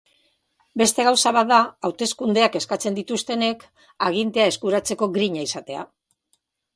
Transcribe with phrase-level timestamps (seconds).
[0.81, 3.65] Beste gauza bat da hauteskundeak eskatzen dituztenek
[4.07, 5.85] agintea eskuratzeko grina izatea.